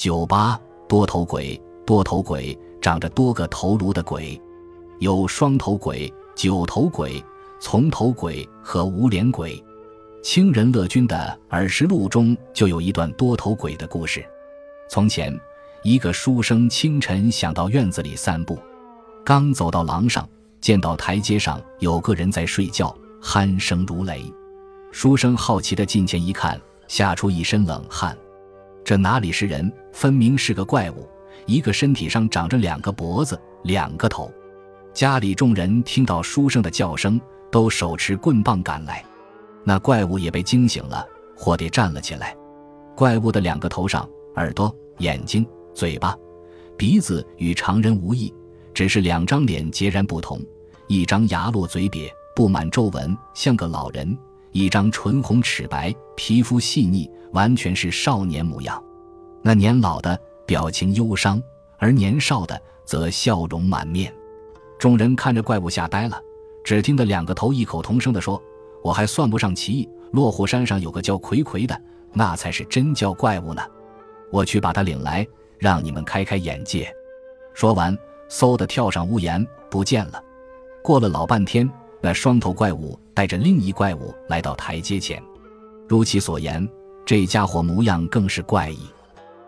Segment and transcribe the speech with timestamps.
[0.00, 0.58] 九八
[0.88, 4.40] 多头鬼，多头鬼长着多个头颅的鬼，
[4.98, 7.22] 有双头鬼、九头鬼、
[7.60, 9.62] 从头鬼和无脸鬼。
[10.22, 14.24] 清人乐君的《耳石录》中就有一段多头鬼的故事。
[14.88, 15.38] 从前，
[15.82, 18.58] 一个书生清晨想到院子里散步，
[19.22, 20.26] 刚走到廊上，
[20.62, 24.24] 见到台阶上有个人在睡觉，鼾声如雷。
[24.92, 26.58] 书生好奇地近前一看，
[26.88, 28.16] 吓出一身冷汗。
[28.84, 31.08] 这哪里是人，分明是个怪物！
[31.46, 34.30] 一个身体上长着两个脖子、两个头。
[34.92, 37.20] 家里众人听到书生的叫声，
[37.50, 39.04] 都手持棍棒赶来。
[39.64, 41.06] 那怪物也被惊醒了，
[41.36, 42.36] 或地站了起来。
[42.96, 46.16] 怪物的两个头上，耳朵、眼睛、嘴巴、
[46.76, 48.34] 鼻子与常人无异，
[48.74, 50.40] 只是两张脸截然不同：
[50.88, 54.16] 一张牙落嘴瘪，布满皱纹，像个老人；
[54.52, 58.82] 一张唇红齿白，皮肤细腻，完全是少年模样。
[59.42, 61.42] 那年老的表情忧伤，
[61.78, 64.12] 而年少的则笑容满面。
[64.78, 66.20] 众人看着怪物吓呆了，
[66.64, 68.40] 只听得两个头异口同声地说。
[68.82, 71.78] 我还算不上奇异，落虎山上有个叫葵葵的，
[72.14, 73.60] 那才是真叫怪物呢。
[74.32, 75.26] 我去把他领来，
[75.58, 76.90] 让你们开开眼界。
[77.52, 77.94] 说完，
[78.30, 80.24] 嗖的跳上屋檐，不见了。
[80.82, 85.22] 过了老半天，那双头怪物带着另一怪物来到台阶前。
[85.88, 86.66] 如其所言，
[87.04, 88.78] 这家伙模样更是怪异。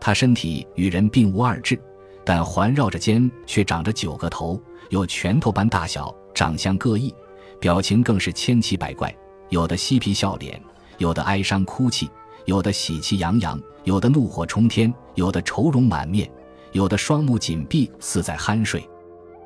[0.00, 1.78] 他身体与人并无二致，
[2.24, 7.12] 但环绕着肩却长着九个头，有拳头般大小，长相各异。
[7.58, 9.12] 表情更是千奇百怪，
[9.48, 10.60] 有的嬉皮笑脸，
[10.98, 12.08] 有的哀伤哭泣，
[12.44, 16.30] 有的喜气洋洋，有的怒火冲天，有的愁容满面，
[16.72, 18.86] 有的双目紧闭似在酣睡，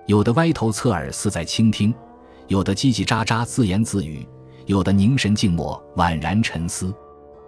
[0.06, 1.95] 有的歪头侧耳似在倾听，
[2.51, 4.27] 有的叽叽喳喳自言自语，
[4.67, 6.93] 有的凝神静默宛然沉思。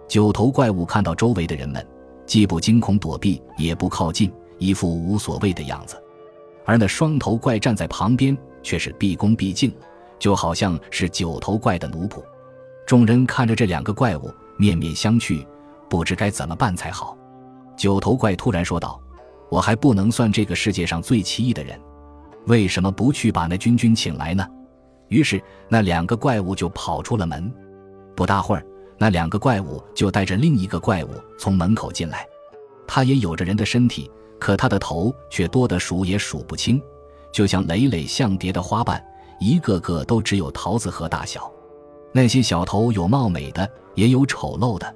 [0.07, 1.85] 九头怪物看到周围的人们，
[2.25, 5.97] 既不惊恐躲避，也不靠近，一副无所谓的样子；
[6.65, 9.73] 而那双头怪站在旁边，却是毕恭毕敬。
[10.19, 12.23] 就好像是九头怪的奴仆，
[12.87, 15.45] 众人看着这两个怪物面面相觑，
[15.89, 17.17] 不知该怎么办才好。
[17.75, 18.97] 九头怪突然说道
[19.51, 21.77] ：“我还不能算这个世界上最奇异的人，
[22.45, 24.47] 为什么不去把那君君请来呢？”
[25.13, 27.53] 于是那两个怪物就跑出了门。
[28.15, 28.65] 不大会儿，
[28.97, 32.25] 那两个怪物就带着另一个怪物从门口进来。
[32.87, 34.09] 他也有着人的身体，
[34.39, 36.81] 可他的头却多得数也数不清，
[37.31, 39.01] 就像累累相叠的花瓣。
[39.39, 41.51] 一个个都只有桃子核大小，
[42.11, 44.87] 那些小头有貌美的，也有丑陋的；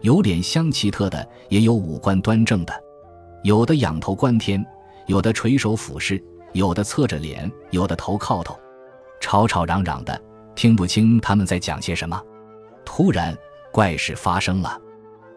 [0.00, 2.72] 有脸相奇特的，也有五官端正的。
[3.42, 4.64] 有的仰头观天，
[5.06, 6.22] 有的垂手俯视，
[6.52, 8.56] 有的侧着脸，有的头靠头，
[9.20, 10.20] 吵吵嚷嚷的，
[10.54, 12.20] 听不清他们在讲些什么。
[12.84, 13.36] 突然，
[13.72, 14.80] 怪事发生了，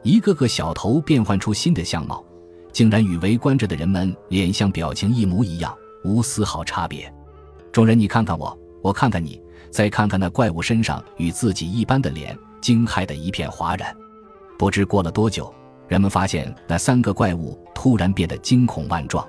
[0.03, 2.23] 一个个小头变换出新的相貌，
[2.71, 7.11] 竟然与围观着的人们脸相表情一模一样，无丝毫差别。
[7.71, 9.41] 众人，你看看我，我看看你，
[9.71, 13.95] 再看看那怪物身上与自己一般的脸，惊骇的一片哗然。
[14.57, 15.53] 不知过了多久，
[15.87, 19.27] 人们发现那三个怪物突然变得惊恐万状，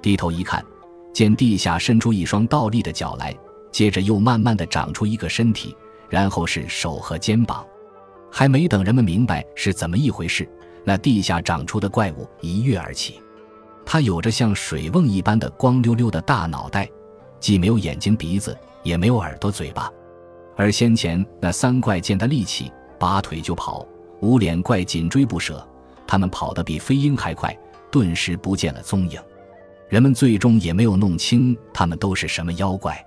[0.00, 0.64] 低头一看，
[1.12, 3.36] 见地下伸出一双倒立的脚来，
[3.70, 5.76] 接着又慢慢的长出一个身体，
[6.08, 7.66] 然后是手和肩膀。
[8.30, 10.48] 还没等人们明白是怎么一回事，
[10.84, 13.20] 那地下长出的怪物一跃而起，
[13.84, 16.88] 它有着像水瓮一般的光溜溜的大脑袋。
[17.40, 19.90] 既没有眼睛、鼻子，也没有耳朵、嘴巴，
[20.56, 23.86] 而先前那三怪见他力气，拔腿就跑；
[24.20, 25.66] 无脸怪紧追不舍，
[26.06, 27.56] 他们跑得比飞鹰还快，
[27.90, 29.18] 顿时不见了踪影。
[29.88, 33.02] 人们最终也没有弄清他们都是什么妖怪。